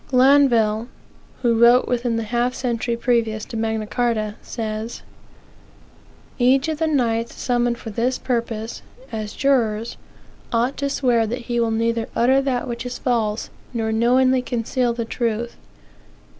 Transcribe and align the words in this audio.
Glanville, 0.07 0.87
who 1.43 1.53
wrote 1.53 1.87
within 1.87 2.15
the 2.15 2.23
half 2.23 2.55
century 2.55 2.97
previous 2.97 3.45
to 3.45 3.55
Magna 3.55 3.85
Carta, 3.85 4.33
says; 4.41 5.03
"Each 6.39 6.67
of 6.67 6.79
the 6.79 6.87
knights 6.87 7.35
summoned 7.35 7.77
far 7.77 7.93
this 7.93 8.17
purpose 8.17 8.81
(as 9.11 9.33
jurors) 9.33 9.97
ought 10.51 10.75
to 10.77 10.89
swear 10.89 11.27
that 11.27 11.41
he 11.41 11.59
will 11.59 11.69
neither 11.69 12.09
utter 12.15 12.41
that 12.41 12.67
which 12.67 12.83
is 12.83 12.97
false, 12.97 13.51
nor 13.75 13.91
knowingly 13.91 14.41
conceal 14.41 14.91
the 14.91 15.05
truth." 15.05 15.55